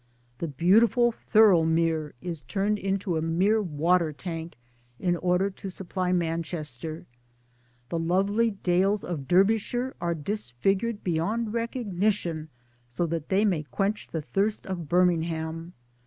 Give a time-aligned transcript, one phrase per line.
[0.39, 4.57] The beautiful Thirlmere is turned into a mere water tank
[4.97, 7.05] in order to supply Manchester;
[7.89, 12.49] the lovely dales of Derby shire are disfigured beyond recognition
[12.89, 15.73] so that they may quench the thirst of Birmingham 1